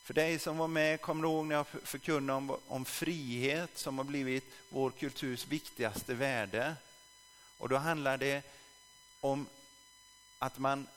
För 0.03 0.13
dig 0.13 0.39
som 0.39 0.57
var 0.57 0.67
med, 0.67 1.01
kommer 1.01 1.23
du 1.23 1.29
ihåg 1.29 1.45
när 1.45 1.55
jag 1.55 1.67
förkunnade 1.67 2.37
om, 2.37 2.57
om 2.67 2.85
frihet 2.85 3.77
som 3.77 3.97
har 3.97 4.05
blivit 4.05 4.45
vår 4.69 4.91
kulturs 4.91 5.47
viktigaste 5.47 6.13
värde? 6.13 6.75
Och 7.57 7.69
då 7.69 7.77
handlar 7.77 8.17
det 8.17 8.43
om 9.19 9.47
att 10.39 10.57
man 10.57 10.87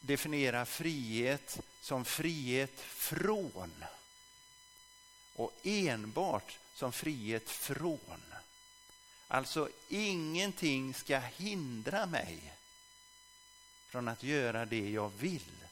definierar 0.00 0.64
frihet 0.64 1.60
som 1.80 2.04
frihet 2.04 2.80
från 2.80 3.84
och 5.36 5.52
enbart 5.62 6.58
som 6.74 6.92
frihet 6.92 7.50
från. 7.50 8.22
Alltså 9.28 9.68
ingenting 9.88 10.94
ska 10.94 11.18
hindra 11.18 12.06
mig 12.06 12.52
från 13.88 14.08
att 14.08 14.22
göra 14.22 14.64
det 14.64 14.90
jag 14.90 15.12
vill. 15.18 15.64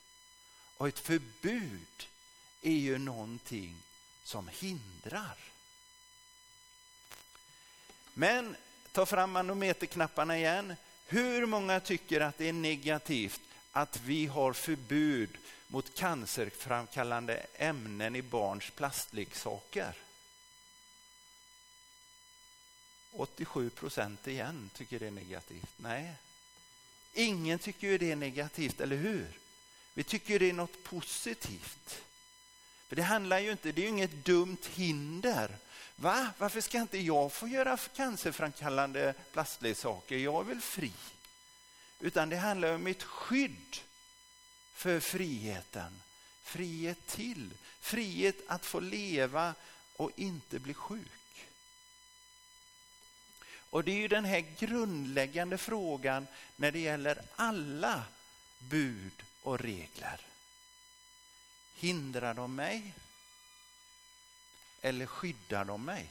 Och 0.76 0.88
ett 0.88 0.98
förbud 0.98 2.06
är 2.62 2.72
ju 2.72 2.98
någonting 2.98 3.76
som 4.24 4.48
hindrar. 4.48 5.36
Men 8.14 8.56
ta 8.92 9.06
fram 9.06 9.30
manometerknapparna 9.30 10.38
igen. 10.38 10.74
Hur 11.06 11.46
många 11.46 11.80
tycker 11.80 12.20
att 12.20 12.38
det 12.38 12.48
är 12.48 12.52
negativt 12.52 13.40
att 13.72 14.00
vi 14.00 14.26
har 14.26 14.52
förbud 14.52 15.38
mot 15.70 15.94
cancerframkallande 15.94 17.46
ämnen 17.54 18.16
i 18.16 18.22
barns 18.22 18.70
plastleksaker? 18.70 19.94
87 23.12 23.70
procent 23.70 24.28
igen 24.28 24.70
tycker 24.74 24.98
det 24.98 25.06
är 25.06 25.10
negativt. 25.10 25.70
Nej, 25.76 26.14
ingen 27.14 27.58
tycker 27.58 27.86
ju 27.86 27.98
det 27.98 28.12
är 28.12 28.16
negativt, 28.16 28.80
eller 28.80 28.96
hur? 28.96 29.38
Vi 29.94 30.04
tycker 30.04 30.38
det 30.38 30.50
är 30.50 30.52
något 30.52 30.84
positivt. 30.84 32.02
För 32.88 32.96
det 32.96 33.02
handlar 33.02 33.38
ju 33.38 33.52
inte, 33.52 33.72
det 33.72 33.80
är 33.80 33.82
ju 33.82 33.88
inget 33.88 34.24
dumt 34.24 34.62
hinder. 34.74 35.56
Va? 35.96 36.30
Varför 36.38 36.60
ska 36.60 36.80
inte 36.80 36.98
jag 36.98 37.32
få 37.32 37.48
göra 37.48 37.76
cancerframkallande 37.76 39.14
plastleksaker? 39.32 40.16
Jag 40.16 40.40
är 40.40 40.44
väl 40.44 40.60
fri? 40.60 40.92
Utan 42.00 42.28
det 42.28 42.36
handlar 42.36 42.74
om 42.74 42.86
ett 42.86 43.02
skydd 43.02 43.76
för 44.80 45.00
friheten 45.00 46.00
frihet 46.42 47.06
till, 47.06 47.50
frihet 47.80 48.36
att 48.46 48.66
få 48.66 48.80
leva 48.80 49.54
och 49.96 50.10
inte 50.16 50.58
bli 50.58 50.74
sjuk. 50.74 51.46
Och 53.70 53.84
det 53.84 53.92
är 53.92 53.96
ju 53.96 54.08
den 54.08 54.24
här 54.24 54.40
grundläggande 54.58 55.58
frågan 55.58 56.26
när 56.56 56.72
det 56.72 56.78
gäller 56.78 57.22
alla 57.36 58.04
bud 58.58 59.22
och 59.42 59.58
regler. 59.58 60.20
Hindrar 61.74 62.34
de 62.34 62.54
mig? 62.54 62.94
Eller 64.80 65.06
skyddar 65.06 65.64
de 65.64 65.84
mig? 65.84 66.10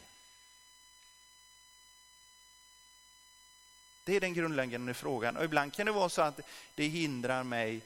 Det 4.04 4.16
är 4.16 4.20
den 4.20 4.34
grundläggande 4.34 4.94
frågan. 4.94 5.38
Och 5.38 5.44
ibland 5.46 5.74
kan 5.74 5.86
det 5.86 5.92
vara 5.92 6.10
så 6.10 6.22
att 6.22 6.40
det 6.76 6.88
hindrar 6.88 7.44
mig 7.44 7.82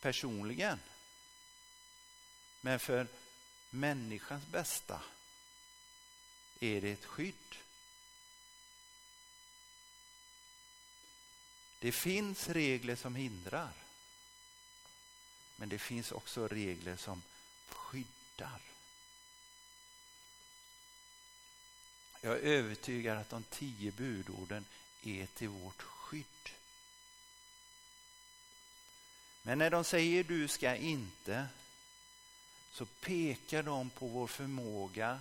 personligen. 0.00 0.80
Men 2.60 2.80
för 2.80 3.06
människans 3.70 4.46
bästa 4.46 5.02
är 6.60 6.80
det 6.80 6.90
ett 6.90 7.04
skydd. 7.04 7.56
Det 11.78 11.92
finns 11.92 12.48
regler 12.48 12.96
som 12.96 13.14
hindrar. 13.14 13.72
Men 15.56 15.68
det 15.68 15.78
finns 15.78 16.12
också 16.12 16.48
regler 16.48 16.96
som 16.96 17.22
skyddar. 17.68 18.60
Jag 22.20 22.32
är 22.32 22.40
övertygad 22.40 23.18
att 23.18 23.30
de 23.30 23.42
tio 23.42 23.92
budorden 23.92 24.64
är 25.02 25.26
till 25.26 25.48
vårt 25.48 25.82
skydd. 25.82 26.50
Men 29.50 29.58
när 29.58 29.70
de 29.70 29.84
säger 29.84 30.24
du 30.24 30.48
ska 30.48 30.76
inte 30.76 31.46
så 32.72 32.86
pekar 32.86 33.62
de 33.62 33.90
på 33.90 34.06
vår 34.06 34.26
förmåga 34.26 35.20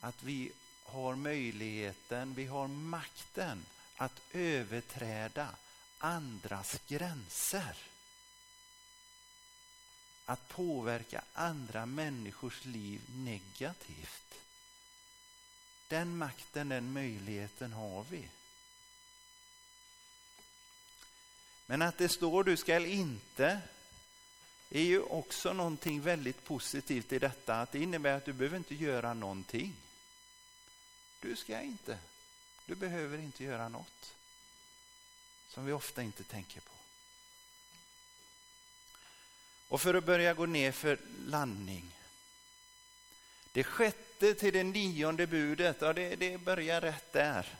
att 0.00 0.22
vi 0.22 0.52
har 0.84 1.16
möjligheten, 1.16 2.34
vi 2.34 2.46
har 2.46 2.68
makten 2.68 3.66
att 3.96 4.20
överträda 4.32 5.48
andras 5.98 6.80
gränser. 6.88 7.76
Att 10.24 10.48
påverka 10.48 11.22
andra 11.32 11.86
människors 11.86 12.64
liv 12.64 13.00
negativt. 13.08 14.34
Den 15.88 16.16
makten, 16.16 16.68
den 16.68 16.92
möjligheten 16.92 17.72
har 17.72 18.04
vi. 18.10 18.28
Men 21.70 21.82
att 21.82 21.98
det 21.98 22.08
står 22.08 22.44
du 22.44 22.56
skall 22.56 22.86
inte 22.86 23.60
är 24.70 24.82
ju 24.82 25.00
också 25.00 25.52
någonting 25.52 26.00
väldigt 26.00 26.44
positivt 26.44 27.12
i 27.12 27.18
detta. 27.18 27.54
Att 27.54 27.72
det 27.72 27.78
innebär 27.78 28.16
att 28.16 28.24
du 28.24 28.32
behöver 28.32 28.56
inte 28.56 28.74
göra 28.74 29.14
någonting. 29.14 29.74
Du 31.20 31.36
ska 31.36 31.60
inte. 31.60 31.98
Du 32.66 32.74
behöver 32.74 33.18
inte 33.18 33.44
göra 33.44 33.68
något. 33.68 34.14
Som 35.48 35.66
vi 35.66 35.72
ofta 35.72 36.02
inte 36.02 36.24
tänker 36.24 36.60
på. 36.60 36.72
Och 39.68 39.80
för 39.80 39.94
att 39.94 40.04
börja 40.04 40.34
gå 40.34 40.46
ner 40.46 40.72
för 40.72 40.98
landning. 41.26 41.90
Det 43.52 43.64
sjätte 43.64 44.34
till 44.34 44.52
det 44.52 44.64
nionde 44.64 45.26
budet, 45.26 45.76
ja, 45.80 45.92
det, 45.92 46.16
det 46.16 46.38
börjar 46.38 46.80
rätt 46.80 47.12
där. 47.12 47.58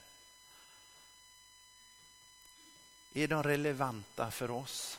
Är 3.15 3.29
de 3.29 3.43
relevanta 3.43 4.31
för 4.31 4.51
oss? 4.51 4.99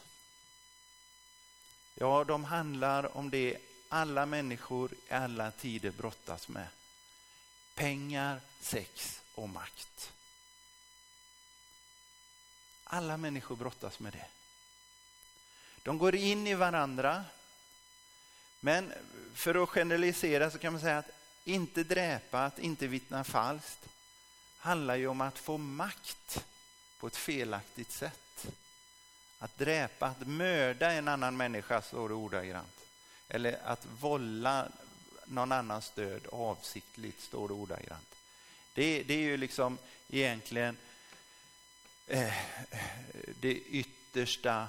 Ja, 1.96 2.24
de 2.24 2.44
handlar 2.44 3.18
om 3.18 3.30
det 3.30 3.58
alla 3.90 4.26
människor 4.26 4.94
i 4.94 5.14
alla 5.14 5.52
tider 5.52 5.92
brottas 5.92 6.48
med. 6.48 6.68
Pengar, 7.76 8.42
sex 8.62 9.22
och 9.36 9.50
makt. 9.50 10.14
Alla 12.84 13.18
människor 13.18 13.56
brottas 13.56 14.00
med 14.00 14.14
det. 14.14 14.26
De 15.84 15.98
går 15.98 16.16
in 16.16 16.48
i 16.48 16.54
varandra. 16.54 17.26
Men 18.60 18.94
för 19.34 19.64
att 19.64 19.70
generalisera 19.70 20.52
så 20.52 20.58
kan 20.58 20.74
man 20.74 20.82
säga 20.82 20.98
att 20.98 21.10
inte 21.44 21.84
dräpa, 21.84 22.46
att 22.46 22.60
inte 22.60 22.88
vittna 22.88 23.24
falskt 23.24 23.90
handlar 24.58 24.96
ju 24.96 25.08
om 25.08 25.22
att 25.22 25.40
få 25.40 25.58
makt 25.58 26.46
på 27.00 27.08
ett 27.08 27.16
felaktigt 27.16 27.92
sätt. 27.92 28.48
Att 29.40 29.58
dräpa, 29.58 30.08
att 30.08 30.28
mörda 30.28 30.92
en 30.92 31.08
annan 31.08 31.38
människa, 31.38 31.82
står 31.82 32.10
det 32.10 32.16
ordagrant. 32.16 32.86
Eller 33.28 33.60
att 33.64 33.88
vålla 34.00 34.68
någon 35.26 35.52
annans 35.52 35.90
död 35.90 36.28
avsiktligt, 36.32 37.22
står 37.22 37.48
det 37.48 37.54
ordagrant. 37.54 38.16
Det, 38.74 39.04
det 39.04 39.14
är 39.14 39.20
ju 39.20 39.38
liksom 39.38 39.78
egentligen 40.10 40.78
eh, 42.08 42.34
det 43.40 43.54
yttersta 43.54 44.68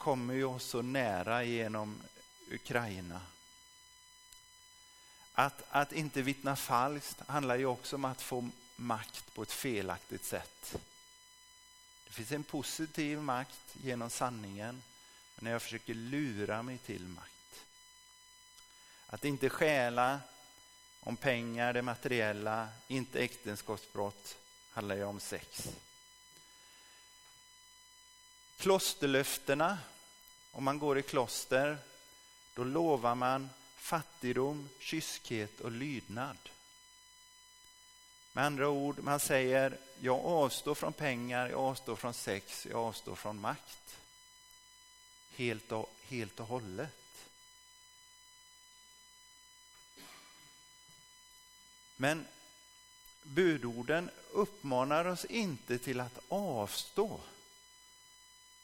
kommer 0.00 0.34
ju 0.34 0.44
oss 0.44 0.64
så 0.64 0.82
nära 0.82 1.44
genom 1.44 2.02
Ukraina. 2.50 3.20
Att, 5.32 5.62
att 5.70 5.92
inte 5.92 6.22
vittna 6.22 6.56
falskt 6.56 7.28
handlar 7.28 7.56
ju 7.56 7.66
också 7.66 7.96
om 7.96 8.04
att 8.04 8.22
få 8.22 8.48
makt 8.76 9.34
på 9.34 9.42
ett 9.42 9.52
felaktigt 9.52 10.24
sätt. 10.24 10.76
Det 12.06 12.12
finns 12.12 12.32
en 12.32 12.44
positiv 12.44 13.18
makt 13.18 13.76
genom 13.82 14.10
sanningen, 14.10 14.82
men 15.34 15.44
när 15.44 15.50
jag 15.50 15.62
försöker 15.62 15.94
lura 15.94 16.62
mig 16.62 16.78
till 16.78 17.08
makt. 17.08 17.64
Att 19.06 19.24
inte 19.24 19.48
stjäla 19.48 20.20
om 21.00 21.16
pengar, 21.16 21.72
det 21.72 21.82
materiella, 21.82 22.68
inte 22.88 23.20
äktenskapsbrott, 23.20 24.36
handlar 24.70 24.96
ju 24.96 25.04
om 25.04 25.20
sex. 25.20 25.68
Klosterlöftena, 28.60 29.78
om 30.52 30.64
man 30.64 30.78
går 30.78 30.98
i 30.98 31.02
kloster, 31.02 31.78
då 32.54 32.64
lovar 32.64 33.14
man 33.14 33.50
fattigdom, 33.76 34.68
kyskhet 34.78 35.60
och 35.60 35.70
lydnad. 35.70 36.36
Med 38.32 38.44
andra 38.44 38.68
ord, 38.68 38.98
man 38.98 39.20
säger 39.20 39.78
jag 40.00 40.24
avstår 40.24 40.74
från 40.74 40.92
pengar, 40.92 41.48
jag 41.48 41.60
avstår 41.60 41.96
från 41.96 42.14
sex, 42.14 42.66
jag 42.70 42.78
avstår 42.78 43.14
från 43.14 43.40
makt. 43.40 43.96
Helt 45.36 45.72
och, 45.72 45.90
helt 46.02 46.40
och 46.40 46.46
hållet. 46.46 47.28
Men 51.96 52.26
budorden 53.22 54.10
uppmanar 54.32 55.04
oss 55.04 55.24
inte 55.24 55.78
till 55.78 56.00
att 56.00 56.18
avstå 56.28 57.20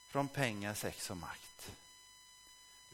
från 0.07 0.27
pengar, 0.27 0.73
sex 0.73 1.09
och 1.09 1.17
makt. 1.17 1.71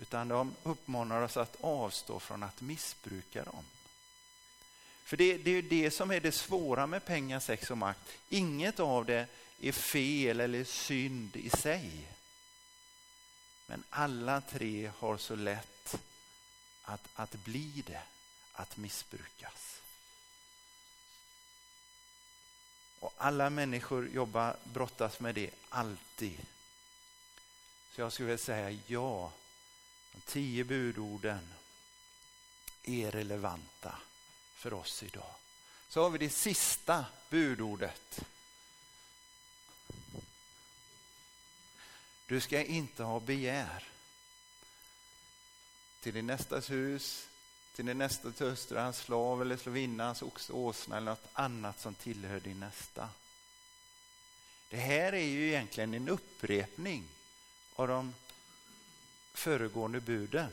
Utan 0.02 0.28
de 0.28 0.56
uppmanar 0.64 1.22
oss 1.22 1.38
att 1.38 1.58
avstå 1.62 2.20
från 2.20 2.44
att 2.44 2.62
missbruka 2.62 3.44
dem. 3.44 3.66
För 5.04 5.18
det, 5.18 5.38
det 5.38 5.52
är 5.52 5.62
det 5.62 5.92
som 5.92 6.12
är 6.12 6.20
det 6.20 6.32
svåra 6.32 6.88
med 6.88 7.06
pengar, 7.06 7.40
sex 7.40 7.72
och 7.72 7.78
makt. 7.78 8.00
Inget 8.30 8.80
av 8.80 9.06
det 9.06 9.28
är 9.62 9.72
fel 9.72 10.40
eller 10.40 10.64
synd 10.64 11.36
i 11.36 11.50
sig. 11.50 12.08
Men 13.68 13.84
alla 13.90 14.42
tre 14.42 14.92
har 14.98 15.18
så 15.18 15.36
lätt 15.36 15.96
att, 16.84 17.10
att 17.14 17.36
bli 17.36 17.84
det, 17.88 18.02
att 18.54 18.78
missbrukas. 18.78 19.82
Och 23.00 23.14
alla 23.18 23.50
människor 23.50 24.10
jobbar, 24.10 24.56
brottas 24.64 25.20
med 25.20 25.36
det, 25.36 25.50
alltid. 25.70 26.46
Så 27.96 28.02
jag 28.02 28.14
skulle 28.14 28.28
vilja 28.28 28.38
säga 28.38 28.80
ja, 28.88 29.32
de 30.12 30.22
tio 30.22 30.64
budorden 30.64 31.54
är 32.84 33.12
relevanta 33.12 33.96
för 34.56 34.74
oss 34.74 35.04
idag. 35.04 35.36
Så 35.88 36.04
har 36.04 36.10
vi 36.10 36.18
det 36.18 36.30
sista 36.30 37.06
budordet. 37.30 38.26
Du 42.26 42.42
ska 42.42 42.64
inte 42.64 43.04
ha 43.04 43.20
begär 43.20 43.88
till 46.02 46.14
din 46.14 46.28
nästas 46.28 46.70
hus, 46.70 47.28
till 47.76 47.86
din 47.86 47.98
nästa 47.98 48.32
töstra, 48.32 48.94
slav 48.94 49.42
eller 49.42 49.58
slavinnans 49.58 50.22
oxe, 50.22 50.54
åsna 50.54 50.98
eller 50.98 51.12
något 51.12 51.30
annat 51.34 51.80
som 51.80 51.96
tillhör 51.96 52.40
din 52.40 52.60
nästa. 52.60 53.10
Det 54.70 54.78
här 54.78 55.14
är 55.14 55.26
ju 55.26 55.48
egentligen 55.48 55.94
en 55.94 56.10
upprepning 56.10 57.04
av 57.76 57.88
de 57.88 58.14
föregående 59.34 60.02
buden. 60.02 60.52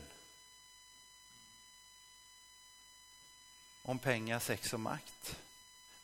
Om 3.83 3.99
pengar, 3.99 4.39
sex 4.39 4.73
och 4.73 4.79
makt. 4.79 5.39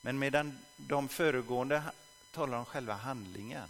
Men 0.02 0.20
medan 0.20 0.60
de 0.78 1.10
föregående 1.10 1.84
talar 2.32 2.58
om 2.58 2.66
själva 2.66 2.94
handlingen 2.94 3.70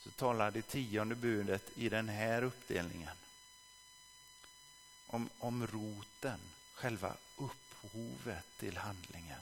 så 0.00 0.10
talar 0.10 0.50
det 0.50 0.62
tionde 0.62 1.14
budet 1.14 1.70
i 1.74 1.88
den 1.88 2.08
här 2.08 2.42
uppdelningen 2.42 3.16
om, 5.08 5.28
om 5.38 5.66
roten, 5.66 6.40
själva 6.74 7.14
upphovet 7.36 8.44
till 8.58 8.76
handlingen. 8.76 9.40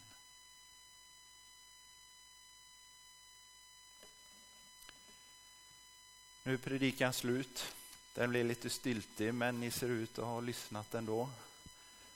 Nu 6.46 6.52
är 6.54 6.56
predikan 6.56 7.12
slut. 7.12 7.66
Den 8.14 8.30
blir 8.30 8.44
lite 8.44 8.70
stiltig, 8.70 9.34
men 9.34 9.60
ni 9.60 9.70
ser 9.70 9.88
ut 9.88 10.18
att 10.18 10.24
ha 10.24 10.40
lyssnat 10.40 10.94
ändå. 10.94 11.28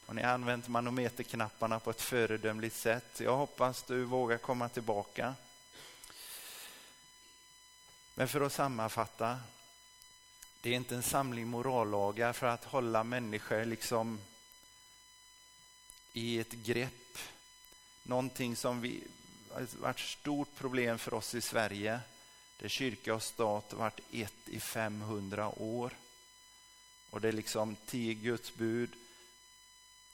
Och 0.07 0.14
ni 0.14 0.23
har 0.23 0.33
använt 0.33 0.69
manometerknapparna 0.69 1.81
på 1.81 1.90
ett 1.90 2.01
föredömligt 2.01 2.77
sätt. 2.77 3.21
Jag 3.21 3.37
hoppas 3.37 3.83
du 3.83 4.05
vågar 4.05 4.38
komma 4.38 4.69
tillbaka. 4.69 5.35
Men 8.14 8.29
för 8.29 8.40
att 8.40 8.53
sammanfatta. 8.53 9.40
Det 10.61 10.71
är 10.71 10.75
inte 10.75 10.95
en 10.95 11.03
samling 11.03 11.49
morallagar 11.49 12.33
för 12.33 12.47
att 12.47 12.64
hålla 12.64 13.05
människor 13.05 13.64
liksom 13.64 14.21
i 16.12 16.38
ett 16.38 16.53
grepp. 16.53 17.19
Någonting 18.03 18.57
som 18.57 18.81
vi, 18.81 19.05
har 19.51 19.66
varit 19.81 19.97
ett 19.97 20.03
stort 20.03 20.55
problem 20.57 20.99
för 20.99 21.14
oss 21.14 21.35
i 21.35 21.40
Sverige 21.40 22.01
där 22.61 22.68
kyrka 22.68 23.14
och 23.14 23.23
stat 23.23 23.73
varit 23.73 24.01
ett 24.12 24.49
i 24.49 24.61
500 24.61 25.62
år. 25.62 25.92
Och 27.11 27.20
det 27.20 27.29
är 27.29 27.33
liksom 27.33 27.77
tio 27.87 28.14
Guds 28.14 28.55
bud 28.55 28.90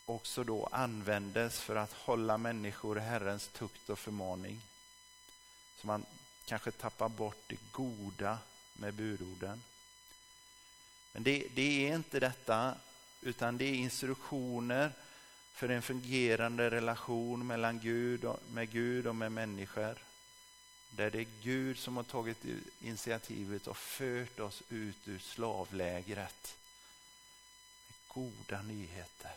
också 0.04 0.44
då 0.44 0.68
användes 0.72 1.60
för 1.60 1.76
att 1.76 1.92
hålla 1.92 2.38
människor 2.38 2.98
i 2.98 3.00
Herrens 3.00 3.48
tukt 3.48 3.90
och 3.90 3.98
förmaning. 3.98 4.60
Så 5.80 5.86
man 5.86 6.04
kanske 6.44 6.70
tappar 6.70 7.08
bort 7.08 7.42
det 7.46 7.72
goda 7.72 8.38
med 8.72 8.94
budorden. 8.94 9.62
Men 11.12 11.22
det, 11.22 11.46
det 11.54 11.88
är 11.88 11.96
inte 11.96 12.20
detta, 12.20 12.74
utan 13.22 13.58
det 13.58 13.64
är 13.64 13.74
instruktioner 13.74 14.92
för 15.52 15.68
en 15.68 15.82
fungerande 15.82 16.70
relation 16.70 17.46
mellan 17.46 17.80
Gud 17.80 18.24
och, 18.24 18.40
med 18.50 18.70
Gud 18.70 19.06
och 19.06 19.16
med 19.16 19.32
människor. 19.32 20.05
Där 20.96 21.10
det 21.10 21.20
är 21.20 21.26
Gud 21.42 21.78
som 21.78 21.96
har 21.96 22.04
tagit 22.04 22.44
initiativet 22.80 23.66
och 23.66 23.76
fört 23.76 24.40
oss 24.40 24.62
ut 24.68 25.08
ur 25.08 25.18
slavlägret. 25.18 26.56
Goda 28.08 28.62
nyheter. 28.62 29.34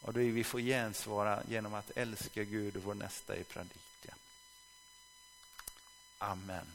Och 0.00 0.12
det 0.12 0.30
vi 0.30 0.44
får 0.44 0.60
gensvara 0.60 1.42
genom 1.48 1.74
att 1.74 1.90
älska 1.96 2.44
Gud 2.44 2.76
och 2.76 2.82
vår 2.82 2.94
nästa 2.94 3.36
i 3.36 3.44
predikan. 3.44 4.18
Amen. 6.18 6.66